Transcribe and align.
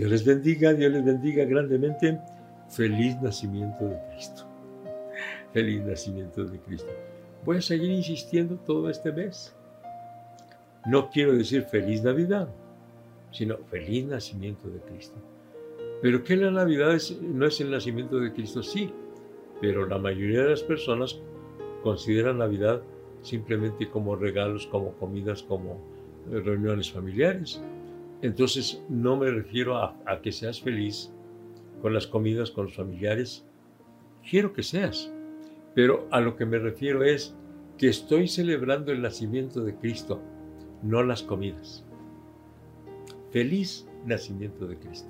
Dios 0.00 0.12
les 0.12 0.24
bendiga, 0.24 0.72
Dios 0.72 0.90
les 0.92 1.04
bendiga 1.04 1.44
grandemente. 1.44 2.18
Feliz 2.70 3.20
nacimiento 3.20 3.84
de 3.84 3.98
Cristo. 4.08 4.46
Feliz 5.52 5.84
nacimiento 5.84 6.42
de 6.42 6.58
Cristo. 6.58 6.88
Voy 7.44 7.58
a 7.58 7.60
seguir 7.60 7.90
insistiendo 7.90 8.56
todo 8.56 8.88
este 8.88 9.12
mes. 9.12 9.54
No 10.86 11.10
quiero 11.10 11.34
decir 11.34 11.64
feliz 11.64 12.02
Navidad, 12.02 12.48
sino 13.30 13.58
feliz 13.70 14.06
nacimiento 14.06 14.70
de 14.70 14.78
Cristo. 14.78 15.16
Pero 16.00 16.24
que 16.24 16.34
la 16.34 16.50
Navidad 16.50 16.96
no 17.20 17.46
es 17.46 17.60
el 17.60 17.70
nacimiento 17.70 18.20
de 18.20 18.32
Cristo, 18.32 18.62
sí, 18.62 18.90
pero 19.60 19.84
la 19.84 19.98
mayoría 19.98 20.44
de 20.44 20.48
las 20.48 20.62
personas 20.62 21.20
consideran 21.82 22.38
Navidad 22.38 22.80
simplemente 23.20 23.90
como 23.90 24.16
regalos, 24.16 24.66
como 24.66 24.92
comidas, 24.92 25.42
como 25.42 25.78
reuniones 26.30 26.90
familiares. 26.90 27.60
Entonces 28.22 28.82
no 28.88 29.16
me 29.16 29.30
refiero 29.30 29.76
a, 29.76 30.20
que 30.22 30.32
seas 30.32 30.60
feliz 30.60 31.12
con 31.80 31.94
las 31.94 32.06
comidas 32.06 32.50
con 32.50 32.66
los 32.66 32.74
familiares. 32.74 33.46
Quiero 34.28 34.52
que 34.52 34.62
seas, 34.62 35.12
pero 35.74 36.06
a 36.10 36.20
lo 36.20 36.36
que 36.36 36.44
me 36.44 36.58
refiero 36.58 37.02
es 37.02 37.34
que 37.78 37.88
estoy 37.88 38.28
celebrando 38.28 38.92
el 38.92 39.00
nacimiento 39.00 39.64
de 39.64 39.74
Cristo, 39.74 40.20
no 40.82 41.02
las 41.02 41.22
comidas. 41.22 41.84
Feliz 43.30 43.88
nacimiento 44.04 44.66
de 44.66 44.76
Cristo. 44.76 45.08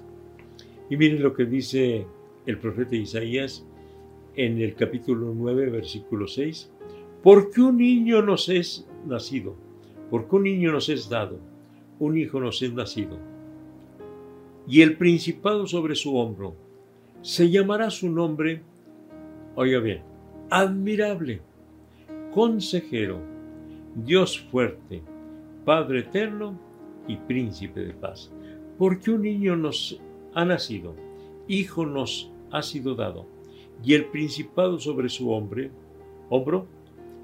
Y 0.88 0.96
miren 0.96 1.22
lo 1.22 1.34
que 1.34 1.46
dice 1.46 2.06
el 2.46 2.58
profeta 2.58 2.94
Isaías 2.94 3.66
en 4.36 4.60
el 4.60 4.74
capítulo 4.74 5.32
9, 5.34 5.70
versículo 5.70 6.28
6. 6.28 6.70
Porque 7.22 7.60
un 7.60 7.78
niño 7.78 8.22
nos 8.22 8.48
es 8.48 8.86
nacido, 9.06 9.56
porque 10.10 10.36
un 10.36 10.44
niño 10.44 10.72
nos 10.72 10.88
es 10.88 11.08
dado, 11.08 11.38
un 12.00 12.18
hijo 12.18 12.40
nos 12.40 12.60
es 12.62 12.72
nacido. 12.72 13.18
Y 14.66 14.82
el 14.82 14.96
principado 14.96 15.66
sobre 15.66 15.94
su 15.94 16.16
hombro, 16.16 16.56
se 17.22 17.50
llamará 17.50 17.90
su 17.90 18.10
nombre, 18.10 18.62
oiga 19.54 19.78
bien, 19.78 20.02
admirable, 20.48 21.42
consejero, 22.32 23.20
Dios 23.94 24.40
fuerte, 24.40 25.02
Padre 25.64 26.00
eterno 26.00 26.58
y 27.06 27.16
príncipe 27.16 27.80
de 27.80 27.92
paz. 27.92 28.32
Porque 28.78 29.10
un 29.10 29.22
niño 29.22 29.56
nos 29.56 30.00
ha 30.34 30.44
nacido, 30.44 30.94
hijo 31.48 31.84
nos 31.84 32.32
ha 32.50 32.62
sido 32.62 32.94
dado, 32.94 33.26
y 33.84 33.92
el 33.92 34.06
principado 34.06 34.78
sobre 34.78 35.10
su 35.10 35.30
hombre, 35.30 35.70
hombro, 36.30 36.66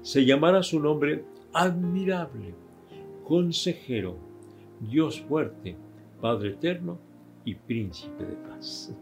se 0.03 0.23
llamará 0.25 0.61
su 0.61 0.79
nombre 0.79 1.23
admirable, 1.51 2.53
consejero, 3.23 4.26
Dios 4.79 5.21
fuerte, 5.21 5.75
Padre 6.21 6.49
eterno 6.49 6.97
y 7.45 7.55
príncipe 7.55 8.25
de 8.25 8.35
paz. 8.47 8.93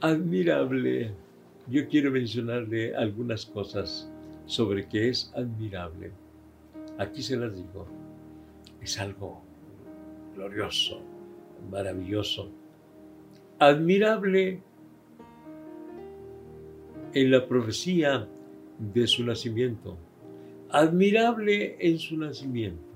Admirable. 0.00 1.12
Yo 1.68 1.88
quiero 1.88 2.10
mencionarle 2.10 2.94
algunas 2.94 3.46
cosas 3.46 4.10
sobre 4.46 4.86
qué 4.88 5.08
es 5.08 5.32
admirable. 5.36 6.12
Aquí 6.98 7.22
se 7.22 7.36
las 7.36 7.54
digo. 7.54 7.86
Es 8.80 8.98
algo 8.98 9.42
glorioso, 10.34 11.00
maravilloso. 11.70 12.50
Admirable 13.58 14.62
en 17.12 17.30
la 17.30 17.46
profecía 17.46 18.26
de 18.78 19.06
su 19.06 19.24
nacimiento. 19.24 19.96
Admirable 20.70 21.76
en 21.78 21.98
su 21.98 22.16
nacimiento. 22.16 22.89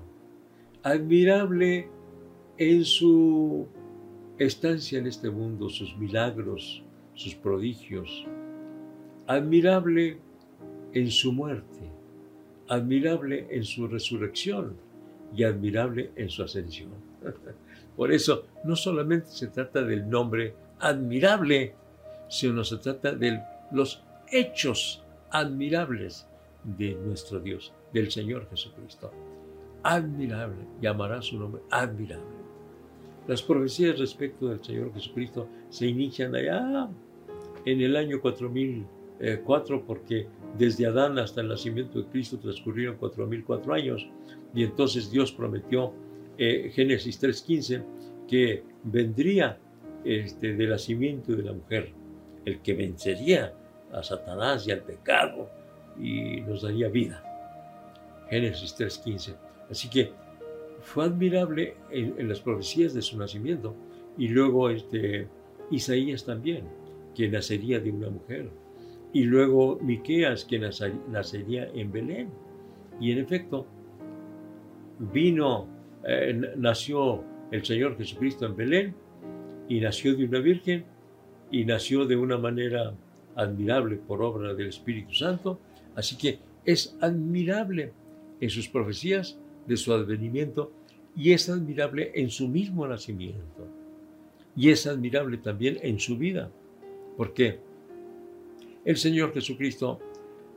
Admirable 0.85 1.89
en 2.59 2.85
su 2.85 3.65
estancia 4.37 4.99
en 4.99 5.07
este 5.07 5.31
mundo, 5.31 5.67
sus 5.67 5.97
milagros, 5.97 6.83
sus 7.15 7.33
prodigios. 7.33 8.23
Admirable 9.25 10.19
en 10.93 11.09
su 11.09 11.33
muerte. 11.33 11.89
Admirable 12.67 13.47
en 13.49 13.63
su 13.63 13.87
resurrección 13.87 14.75
y 15.35 15.43
admirable 15.43 16.11
en 16.15 16.29
su 16.29 16.43
ascensión. 16.43 16.91
Por 17.97 18.11
eso 18.11 18.45
no 18.63 18.75
solamente 18.75 19.31
se 19.31 19.47
trata 19.47 19.81
del 19.81 20.07
nombre 20.07 20.53
admirable, 20.77 21.73
sino 22.29 22.63
se 22.63 22.77
trata 22.77 23.11
de 23.11 23.41
los 23.71 24.03
hechos 24.31 25.03
admirables 25.31 26.27
de 26.63 26.93
nuestro 26.93 27.39
Dios, 27.39 27.73
del 27.91 28.11
Señor 28.11 28.47
Jesucristo. 28.51 29.11
Admirable, 29.87 30.65
llamará 30.81 31.21
su 31.21 31.37
nombre 31.37 31.61
admirable. 31.69 32.25
Las 33.27 33.43
profecías 33.43 33.99
respecto 33.99 34.47
del 34.47 34.63
Señor 34.63 34.91
Jesucristo 34.95 35.47
se 35.69 35.85
inician 35.85 36.33
allá 36.33 36.89
en 37.65 37.81
el 37.81 37.95
año 37.95 38.19
4004 38.19 39.85
porque 39.85 40.27
desde 40.57 40.87
Adán 40.87 41.19
hasta 41.19 41.41
el 41.41 41.49
nacimiento 41.49 41.99
de 41.99 42.07
Cristo 42.07 42.39
transcurrieron 42.39 42.97
4004 42.97 43.73
años 43.75 44.09
y 44.55 44.63
entonces 44.63 45.11
Dios 45.11 45.31
prometió 45.31 45.93
eh, 46.39 46.71
Génesis 46.73 47.21
3.15 47.21 47.83
que 48.27 48.63
vendría 48.85 49.59
este, 50.03 50.55
del 50.55 50.71
nacimiento 50.71 51.33
de 51.33 51.43
la 51.43 51.53
mujer, 51.53 51.93
el 52.43 52.59
que 52.63 52.73
vencería 52.73 53.53
a 53.93 54.01
Satanás 54.01 54.67
y 54.67 54.71
al 54.71 54.81
pecado 54.81 55.47
y 55.99 56.41
nos 56.41 56.63
daría 56.63 56.89
vida. 56.89 57.23
Génesis 58.31 58.75
3.15. 58.75 59.44
Así 59.69 59.89
que 59.89 60.11
fue 60.81 61.05
admirable 61.05 61.75
en, 61.91 62.27
las 62.27 62.39
profecías 62.39 62.93
de 62.93 63.01
su 63.01 63.17
nacimiento. 63.17 63.75
Y 64.17 64.27
luego 64.27 64.69
este, 64.69 65.27
Isaías 65.71 66.25
también, 66.25 66.65
que 67.15 67.29
nacería 67.29 67.79
de 67.79 67.91
una 67.91 68.09
mujer. 68.09 68.49
Y 69.13 69.23
luego 69.23 69.79
Miqueas, 69.81 70.45
que 70.45 70.59
nacería 70.59 71.69
en 71.73 71.91
Belén. 71.91 72.29
Y 72.99 73.11
en 73.11 73.19
efecto, 73.19 73.65
vino, 74.99 75.67
eh, 76.03 76.53
nació 76.57 77.23
el 77.51 77.63
Señor 77.65 77.97
Jesucristo 77.97 78.45
en 78.45 78.55
Belén 78.55 78.95
y 79.67 79.79
nació 79.79 80.15
de 80.15 80.25
una 80.25 80.39
virgen 80.39 80.85
y 81.51 81.65
nació 81.65 82.05
de 82.05 82.15
una 82.15 82.37
manera 82.37 82.93
admirable 83.35 83.97
por 83.97 84.21
obra 84.21 84.53
del 84.53 84.67
Espíritu 84.67 85.13
Santo, 85.13 85.59
así 85.95 86.17
que 86.17 86.39
es 86.63 86.97
admirable 87.01 87.91
en 88.39 88.49
sus 88.49 88.67
profecías 88.67 89.39
de 89.67 89.77
su 89.77 89.93
advenimiento 89.93 90.71
y 91.15 91.31
es 91.31 91.49
admirable 91.49 92.11
en 92.15 92.29
su 92.29 92.47
mismo 92.47 92.87
nacimiento. 92.87 93.67
Y 94.55 94.69
es 94.69 94.87
admirable 94.87 95.37
también 95.37 95.79
en 95.81 95.99
su 95.99 96.17
vida, 96.17 96.49
porque 97.17 97.59
el 98.83 98.97
Señor 98.97 99.33
Jesucristo 99.33 99.99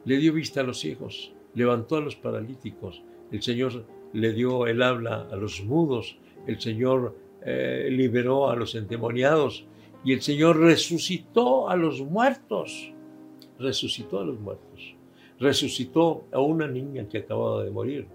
le 0.05 0.19
dio 0.19 0.33
vista 0.33 0.61
a 0.61 0.65
los 0.65 0.79
ciegos, 0.79 1.33
levantó 1.55 1.97
a 1.97 2.01
los 2.01 2.17
paralíticos, 2.17 3.03
el 3.33 3.43
Señor 3.43 3.85
le 4.13 4.33
dio 4.33 4.67
el 4.67 4.83
habla 4.83 5.29
a 5.31 5.37
los 5.37 5.63
mudos, 5.65 6.19
el 6.47 6.61
Señor 6.61 7.17
eh, 7.45 7.89
liberó 7.91 8.51
a 8.51 8.57
los 8.57 8.75
endemoniados, 8.75 9.67
y 10.05 10.13
el 10.13 10.23
Señor 10.23 10.59
resucitó 10.59 11.69
a 11.69 11.77
los 11.77 12.01
muertos. 12.01 12.93
Resucitó 13.59 14.21
a 14.21 14.25
los 14.25 14.39
muertos. 14.39 14.95
Resucitó 15.39 16.25
a 16.33 16.41
una 16.41 16.69
niña 16.69 17.09
que 17.09 17.19
acababa 17.19 17.65
de 17.65 17.71
morir, 17.71 18.07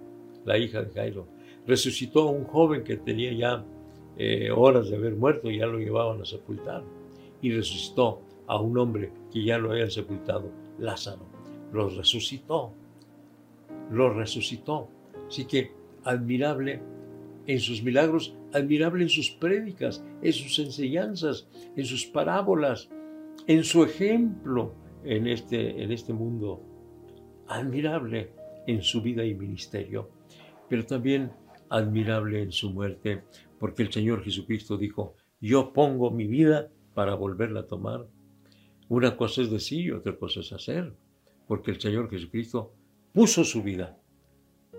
la 0.45 0.57
hija 0.57 0.83
de 0.83 0.91
Jairo. 0.91 1.27
Resucitó 1.65 2.29
a 2.29 2.31
un 2.31 2.45
joven 2.45 2.83
que 2.83 2.97
tenía 2.97 3.33
ya 3.33 3.65
eh, 4.17 4.51
horas 4.51 4.89
de 4.89 4.95
haber 4.95 5.15
muerto 5.15 5.49
ya 5.49 5.65
lo 5.65 5.79
llevaban 5.79 6.21
a 6.21 6.25
sepultar. 6.25 6.83
Y 7.41 7.51
resucitó 7.51 8.21
a 8.47 8.59
un 8.59 8.77
hombre 8.77 9.11
que 9.31 9.43
ya 9.43 9.57
lo 9.57 9.71
habían 9.71 9.91
sepultado, 9.91 10.49
Lázaro. 10.79 11.25
Lo 11.71 11.89
resucitó. 11.89 12.73
Lo 13.91 14.13
resucitó. 14.13 14.87
Así 15.27 15.45
que 15.45 15.71
admirable 16.03 16.81
en 17.47 17.59
sus 17.59 17.83
milagros, 17.83 18.35
admirable 18.53 19.03
en 19.03 19.09
sus 19.09 19.31
prédicas, 19.31 20.03
en 20.21 20.33
sus 20.33 20.59
enseñanzas, 20.59 21.47
en 21.75 21.85
sus 21.85 22.05
parábolas, 22.05 22.89
en 23.47 23.63
su 23.63 23.83
ejemplo 23.83 24.73
en 25.03 25.27
este, 25.27 25.83
en 25.83 25.91
este 25.91 26.13
mundo, 26.13 26.61
admirable 27.47 28.31
en 28.67 28.81
su 28.81 29.01
vida 29.01 29.25
y 29.25 29.33
ministerio, 29.33 30.09
pero 30.73 30.87
también 30.87 31.31
admirable 31.69 32.41
en 32.41 32.51
su 32.51 32.71
muerte, 32.71 33.21
porque 33.59 33.83
el 33.83 33.93
Señor 33.93 34.23
Jesucristo 34.23 34.75
dijo, 34.75 35.15
yo 35.39 35.71
pongo 35.71 36.09
mi 36.09 36.25
vida 36.25 36.71
para 36.95 37.13
volverla 37.13 37.59
a 37.59 37.67
tomar. 37.67 38.07
Una 38.89 39.15
cosa 39.15 39.43
es 39.43 39.51
decir 39.51 39.85
y 39.85 39.91
otra 39.91 40.17
cosa 40.17 40.39
es 40.39 40.51
hacer, 40.51 40.91
porque 41.47 41.69
el 41.69 41.79
Señor 41.79 42.09
Jesucristo 42.09 42.73
puso 43.13 43.43
su 43.43 43.61
vida, 43.61 43.99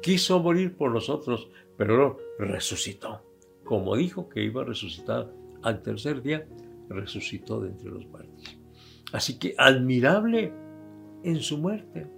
quiso 0.03 0.41
morir 0.43 0.77
por 0.77 0.91
nosotros, 0.91 1.49
pero 1.77 2.19
resucitó. 2.41 3.23
Como 3.63 3.95
dijo 3.95 4.29
que 4.29 4.43
iba 4.43 4.63
a 4.63 4.65
resucitar 4.65 5.33
al 5.63 5.81
tercer 5.81 6.23
día, 6.23 6.45
resucitó 6.89 7.61
de 7.61 7.69
entre 7.69 7.93
los 7.93 8.05
muertos. 8.09 8.59
Así 9.13 9.39
que 9.39 9.55
admirable 9.57 10.53
en 11.23 11.39
su 11.39 11.57
muerte. 11.57 12.09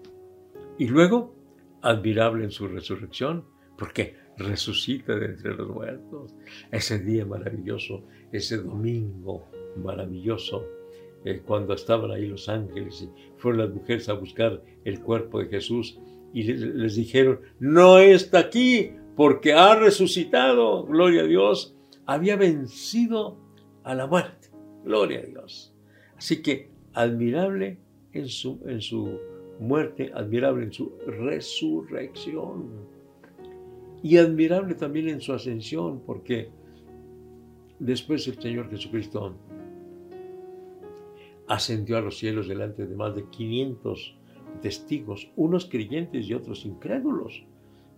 Y 0.78 0.88
luego, 0.88 1.34
admirable 1.82 2.44
en 2.44 2.50
su 2.50 2.68
resurrección, 2.68 3.54
porque 3.76 4.14
resucita 4.38 5.16
de 5.16 5.26
entre 5.26 5.54
los 5.54 5.68
muertos. 5.68 6.34
Ese 6.70 6.98
día 6.98 7.24
maravilloso, 7.24 8.04
ese 8.32 8.58
domingo 8.58 9.46
maravilloso, 9.76 10.66
eh, 11.24 11.42
cuando 11.44 11.74
estaban 11.74 12.10
ahí 12.10 12.26
los 12.26 12.48
ángeles 12.48 13.02
y 13.02 13.10
fueron 13.38 13.60
las 13.60 13.74
mujeres 13.74 14.08
a 14.08 14.14
buscar 14.14 14.62
el 14.84 15.00
cuerpo 15.00 15.40
de 15.40 15.48
Jesús 15.48 15.98
y 16.32 16.42
les, 16.44 16.96
dijeron, 16.96 17.40
no 17.58 17.98
está 17.98 18.40
aquí 18.40 18.92
porque 19.16 19.54
ha 19.54 19.74
resucitado, 19.74 20.84
gloria 20.84 21.22
a 21.22 21.26
Dios, 21.26 21.74
había 22.04 22.36
vencido 22.36 23.38
a 23.84 23.94
la 23.94 24.06
muerte, 24.06 24.50
gloria 24.84 25.20
a 25.20 25.22
Dios. 25.22 25.74
Así 26.16 26.42
que 26.42 26.70
admirable 26.92 27.78
en 28.12 28.28
su, 28.28 28.60
en 28.66 28.80
su 28.80 29.18
muerte, 29.58 30.10
admirable 30.14 30.64
en 30.64 30.72
su 30.72 30.96
resurrección 31.06 32.95
y 34.06 34.18
admirable 34.18 34.76
también 34.76 35.08
en 35.08 35.20
su 35.20 35.32
ascensión, 35.32 36.00
porque 36.06 36.50
después 37.80 38.28
el 38.28 38.40
Señor 38.40 38.70
Jesucristo 38.70 39.36
ascendió 41.48 41.96
a 41.96 42.00
los 42.00 42.16
cielos 42.16 42.46
delante 42.46 42.86
de 42.86 42.94
más 42.94 43.16
de 43.16 43.28
500 43.28 44.16
testigos, 44.62 45.28
unos 45.34 45.64
creyentes 45.66 46.24
y 46.28 46.34
otros 46.34 46.64
incrédulos, 46.64 47.44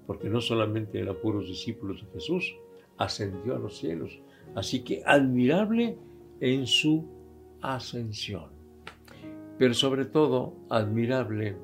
porque 0.06 0.30
no 0.30 0.40
solamente 0.40 0.98
eran 0.98 1.16
puros 1.16 1.46
discípulos 1.46 2.02
de 2.02 2.12
Jesús, 2.12 2.56
ascendió 2.96 3.56
a 3.56 3.58
los 3.58 3.76
cielos. 3.76 4.18
Así 4.54 4.82
que 4.82 5.02
admirable 5.04 5.98
en 6.40 6.66
su 6.66 7.06
ascensión, 7.60 8.48
pero 9.58 9.74
sobre 9.74 10.06
todo 10.06 10.54
admirable 10.70 11.58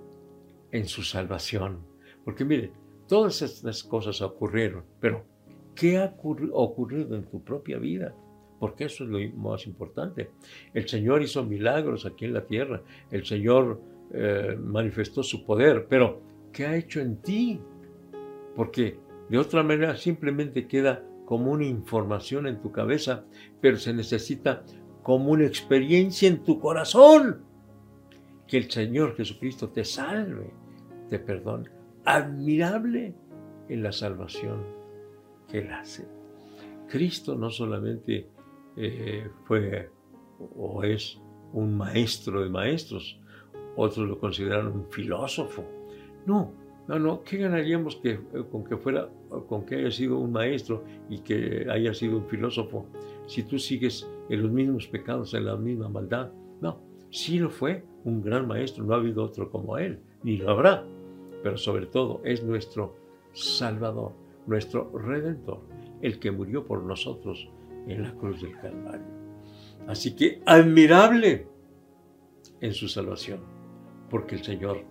en 0.71 0.87
su 0.87 1.03
salvación. 1.03 1.79
Porque 2.27 2.45
mire, 2.45 2.84
todas 3.07 3.43
estas 3.43 3.83
cosas 3.83 4.21
ocurrieron, 4.23 4.85
pero 5.01 5.25
¿qué 5.75 5.99
ha 5.99 6.15
ocurrido 6.53 7.17
en 7.17 7.25
tu 7.25 7.43
propia 7.43 7.79
vida? 7.79 8.15
Porque 8.59 8.85
eso 8.85 9.05
es 9.05 9.11
lo 9.11 9.19
más 9.37 9.67
importante. 9.67 10.31
El 10.73 10.89
Señor 10.89 11.23
hizo 11.23 11.45
milagros 11.45 12.07
aquí 12.07 12.25
en 12.25 12.35
la 12.35 12.47
tierra, 12.47 12.83
el 13.11 13.25
Señor 13.25 13.81
eh, 14.13 14.57
manifestó 14.59 15.23
su 15.23 15.45
poder, 15.45 15.87
pero 15.89 16.21
¿qué 16.53 16.67
ha 16.67 16.77
hecho 16.77 17.01
en 17.01 17.17
ti? 17.17 17.61
Porque 18.55 18.99
de 19.29 19.39
otra 19.39 19.63
manera 19.63 19.97
simplemente 19.97 20.67
queda 20.67 21.05
como 21.25 21.53
una 21.53 21.65
información 21.65 22.47
en 22.47 22.61
tu 22.61 22.71
cabeza, 22.71 23.25
pero 23.61 23.77
se 23.79 23.93
necesita 23.93 24.63
como 25.03 25.33
una 25.33 25.47
experiencia 25.47 26.29
en 26.29 26.43
tu 26.43 26.61
corazón. 26.61 27.43
Que 28.47 28.59
el 28.59 28.71
Señor 28.71 29.17
Jesucristo 29.17 29.71
te 29.71 29.85
salve, 29.85 30.51
te 31.09 31.19
perdone. 31.19 31.71
Admirable 32.05 33.15
en 33.69 33.83
la 33.83 33.93
salvación 33.93 34.63
que 35.49 35.59
Él 35.59 35.73
hace. 35.73 36.07
Cristo 36.89 37.35
no 37.35 37.51
solamente 37.51 38.29
eh, 38.77 39.29
fue 39.45 39.91
o 40.57 40.83
es 40.83 41.19
un 41.53 41.77
maestro 41.77 42.43
de 42.43 42.51
maestros, 42.51 43.19
otros 43.77 44.09
lo 44.09 44.19
consideran 44.19 44.67
un 44.67 44.87
filósofo. 44.91 45.65
No, 46.27 46.53
no, 46.89 46.99
no, 46.99 47.23
¿qué 47.23 47.39
ganaríamos 47.39 47.97
que, 47.97 48.21
con 48.51 48.65
que 48.65 48.77
fuera, 48.77 49.09
con 49.49 49.65
que 49.65 49.77
haya 49.77 49.91
sido 49.91 50.19
un 50.19 50.33
maestro 50.33 50.85
y 51.09 51.21
que 51.21 51.67
haya 51.71 51.95
sido 51.95 52.19
un 52.19 52.27
filósofo 52.27 52.87
si 53.27 53.43
tú 53.43 53.59
sigues 53.59 54.09
en 54.29 54.43
los 54.43 54.51
mismos 54.51 54.87
pecados, 54.89 55.33
en 55.35 55.47
la 55.47 55.57
misma 55.57 55.89
maldad? 55.89 56.31
No, 56.61 56.81
sí 57.11 57.39
lo 57.39 57.51
fue 57.51 57.85
un 58.05 58.23
gran 58.23 58.47
maestro, 58.47 58.85
no 58.85 58.95
ha 58.95 58.99
habido 58.99 59.25
otro 59.25 59.51
como 59.51 59.79
él, 59.79 60.01
ni 60.23 60.37
lo 60.37 60.51
habrá, 60.51 60.85
pero 61.45 61.59
sobre 61.59 61.85
todo 61.85 62.23
es 62.25 62.43
nuestro 62.43 62.97
Salvador, 63.35 64.13
nuestro 64.47 64.91
Redentor, 64.99 65.61
el 66.01 66.19
que 66.19 66.31
murió 66.31 66.65
por 66.65 66.83
nosotros 66.83 67.51
en 67.87 68.03
la 68.03 68.15
cruz 68.15 68.41
del 68.41 68.59
Calvario. 68.59 69.07
Así 69.87 70.17
que 70.17 70.41
admirable 70.47 71.47
en 72.63 72.73
su 72.73 72.89
salvación, 72.89 73.41
porque 74.09 74.37
el 74.37 74.43
Señor 74.43 74.85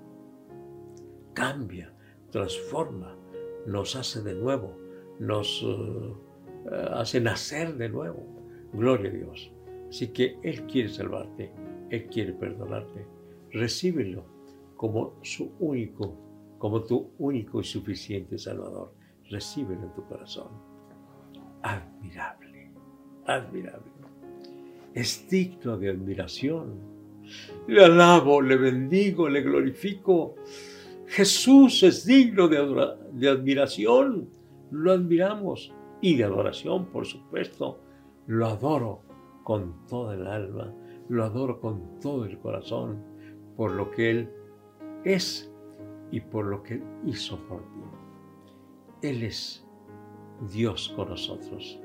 cambia, 1.33 1.91
transforma, 2.29 3.17
nos 3.65 3.95
hace 3.95 4.21
de 4.21 4.35
nuevo, 4.35 4.77
nos 5.19 5.65
eh, 5.65 6.13
hace 6.91 7.19
nacer 7.19 7.77
de 7.77 7.89
nuevo. 7.89 8.27
Gloria 8.73 9.09
a 9.09 9.13
Dios. 9.13 9.51
Así 9.89 10.09
que 10.09 10.37
Él 10.43 10.67
quiere 10.67 10.89
salvarte, 10.89 11.51
Él 11.89 12.05
quiere 12.11 12.33
perdonarte. 12.33 13.07
Recíbelo 13.49 14.23
como 14.75 15.15
su 15.23 15.51
único, 15.59 16.15
como 16.63 16.81
tu 16.81 17.11
único 17.17 17.59
y 17.59 17.65
suficiente 17.65 18.37
Salvador. 18.37 18.93
Recíbelo 19.29 19.83
en 19.83 19.93
tu 19.95 20.05
corazón. 20.05 20.47
Admirable, 21.61 22.71
admirable. 23.25 23.91
Es 24.93 25.27
digno 25.29 25.77
de 25.77 25.89
admiración. 25.89 26.79
Le 27.67 27.83
alabo, 27.83 28.41
le 28.41 28.55
bendigo, 28.55 29.27
le 29.27 29.41
glorifico 29.41 30.35
Jesús 31.07 31.83
es 31.83 32.05
digno 32.05 32.47
de, 32.47 33.27
admiración, 33.27 34.29
lo 34.71 34.93
admiramos 34.93 35.73
y 35.99 36.15
de 36.15 36.23
adoración, 36.23 36.85
por 36.85 37.05
supuesto. 37.05 37.81
Lo 38.27 38.47
adoro 38.47 39.01
con 39.43 39.85
toda 39.85 40.15
el 40.15 40.25
alma, 40.25 40.73
lo 41.09 41.25
adoro 41.25 41.59
con 41.59 41.99
todo 41.99 42.23
el 42.23 42.39
corazón, 42.39 43.03
por 43.57 43.71
lo 43.73 43.91
que 43.91 44.11
Él 44.11 44.29
es 45.03 45.52
y 46.13 46.21
por 46.21 46.45
lo 46.45 46.61
que 46.61 46.79
hizo 47.07 47.39
por 47.47 47.61
mí. 47.75 47.89
Él 49.01 49.23
es 49.23 49.65
Dios 50.53 50.93
con 50.95 51.09
nosotros. 51.09 51.79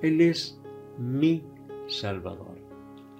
Él 0.00 0.22
es 0.22 0.58
mi 0.98 1.44
Salvador. 1.86 2.56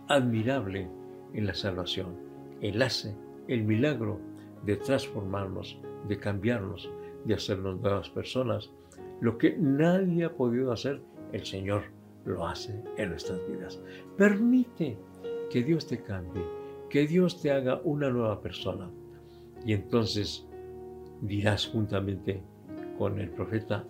Admirable 0.08 0.88
en 1.34 1.46
la 1.46 1.52
salvación. 1.52 2.16
Él 2.62 2.80
hace 2.80 3.14
el 3.46 3.64
milagro 3.64 4.18
de 4.64 4.76
transformarnos, 4.76 5.78
de 6.08 6.18
cambiarnos, 6.18 6.90
de 7.26 7.34
hacernos 7.34 7.78
nuevas 7.82 8.08
personas. 8.08 8.70
Lo 9.20 9.36
que 9.36 9.58
nadie 9.58 10.24
ha 10.24 10.34
podido 10.34 10.72
hacer, 10.72 11.02
el 11.32 11.44
Señor 11.44 11.82
lo 12.24 12.46
hace 12.46 12.82
en 12.96 13.10
nuestras 13.10 13.38
vidas. 13.50 13.82
Permite 14.16 14.96
que 15.50 15.62
Dios 15.62 15.86
te 15.86 16.02
cambie, 16.02 16.42
que 16.88 17.06
Dios 17.06 17.42
te 17.42 17.50
haga 17.50 17.82
una 17.84 18.08
nueva 18.08 18.40
persona. 18.40 18.90
Y 19.66 19.74
entonces 19.74 20.46
dirás 21.20 21.66
juntamente 21.66 22.42
con 22.98 23.18
el 23.18 23.30
profeta, 23.30 23.84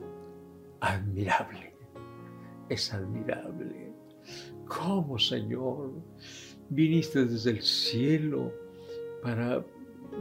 admirable, 0.81 1.75
es 2.69 2.93
admirable. 2.93 3.93
¿Cómo, 4.67 5.19
Señor? 5.19 5.93
Viniste 6.71 7.27
desde 7.27 7.51
el 7.51 7.63
cielo 7.63 8.53
para 9.23 9.65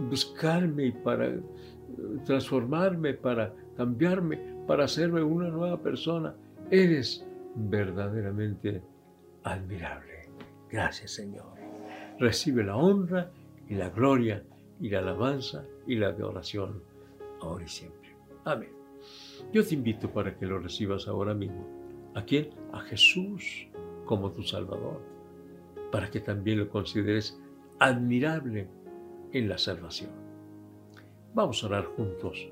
buscarme 0.10 0.88
y 0.88 0.92
para 0.92 1.28
eh, 1.28 1.42
transformarme, 2.26 3.14
para 3.14 3.54
cambiarme, 3.78 4.40
para 4.68 4.86
hacerme 4.86 5.24
una 5.24 5.50
nueva 5.50 5.82
persona. 5.82 6.36
Eres 6.70 7.26
verdaderamente 7.56 8.82
admirable. 9.44 10.30
Gracias 10.70 11.12
Señor. 11.12 11.54
Recibe 12.20 12.64
la 12.64 12.76
honra 12.76 13.32
y 13.70 13.76
la 13.76 13.90
gloria 13.90 14.44
y 14.80 14.90
la 14.90 15.00
alabanza 15.00 15.66
y 15.88 15.96
la 15.96 16.08
adoración 16.08 16.82
ahora 17.44 17.66
y 17.66 17.68
siempre. 17.68 18.16
Amén. 18.46 18.72
Yo 19.52 19.66
te 19.66 19.76
invito 19.76 20.10
para 20.12 20.36
que 20.36 20.46
lo 20.46 20.60
recibas 20.60 21.08
ahora 21.08 21.34
mismo. 21.34 21.68
¿A 22.16 22.24
quién? 22.24 22.50
A 22.72 22.82
Jesús 22.82 23.68
como 24.06 24.32
tu 24.32 24.44
Salvador. 24.44 25.02
Para 25.92 26.10
que 26.10 26.20
también 26.20 26.60
lo 26.60 26.70
consideres 26.70 27.40
admirable 27.80 28.68
en 29.32 29.50
la 29.50 29.58
salvación. 29.58 30.12
Vamos 31.34 31.64
a 31.64 31.68
orar 31.68 31.86
juntos. 31.86 32.48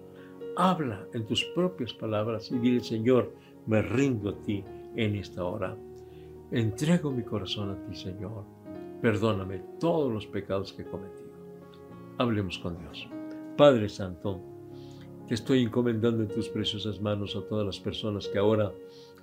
Habla 0.58 1.08
en 1.14 1.26
tus 1.26 1.46
propias 1.56 1.94
palabras 1.94 2.52
y 2.52 2.60
dile, 2.60 2.82
Señor, 2.82 3.34
me 3.68 3.82
rindo 3.82 4.30
a 4.32 4.42
ti 4.42 4.64
en 4.96 5.16
esta 5.16 5.44
hora. 5.44 5.78
Entrego 6.52 7.12
mi 7.12 7.24
corazón 7.24 7.70
a 7.70 7.82
ti, 7.86 7.96
Señor. 7.96 8.44
Perdóname 9.02 9.64
todos 9.80 10.12
los 10.12 10.28
pecados 10.28 10.74
que 10.74 10.82
he 10.82 10.86
cometido. 10.86 11.32
Hablemos 12.18 12.60
con 12.60 12.78
Dios. 12.78 13.08
Padre 13.58 13.88
Santo, 13.88 14.42
estoy 15.34 15.64
encomendando 15.64 16.24
en 16.24 16.30
tus 16.30 16.50
preciosas 16.50 17.02
manos 17.02 17.36
a 17.36 17.42
todas 17.42 17.66
las 17.66 17.80
personas 17.80 18.28
que 18.28 18.38
ahora 18.38 18.72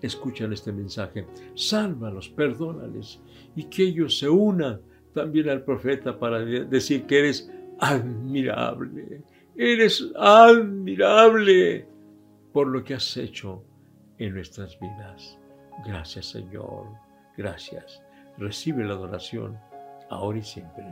escuchan 0.00 0.52
este 0.52 0.72
mensaje. 0.72 1.26
Sálvalos, 1.54 2.28
perdónales 2.28 3.20
y 3.54 3.64
que 3.64 3.84
ellos 3.84 4.18
se 4.18 4.28
unan 4.28 4.80
también 5.14 5.48
al 5.48 5.62
profeta 5.62 6.18
para 6.18 6.40
decir 6.44 7.04
que 7.04 7.18
eres 7.18 7.50
admirable, 7.80 9.22
eres 9.56 10.10
admirable 10.16 11.86
por 12.52 12.68
lo 12.68 12.82
que 12.82 12.94
has 12.94 13.16
hecho 13.16 13.62
en 14.18 14.34
nuestras 14.34 14.78
vidas. 14.80 15.38
Gracias 15.86 16.26
Señor, 16.26 16.86
gracias. 17.36 18.02
Recibe 18.38 18.84
la 18.84 18.94
adoración 18.94 19.58
ahora 20.10 20.38
y 20.38 20.42
siempre. 20.42 20.84